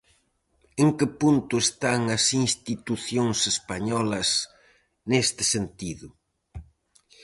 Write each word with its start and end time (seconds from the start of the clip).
En 0.81 0.89
que 0.97 1.07
punto 1.21 1.53
están 1.65 2.01
as 2.15 2.25
institucións 2.43 3.39
españolas 3.53 4.29
neste 5.11 5.43
sentido? 5.53 6.07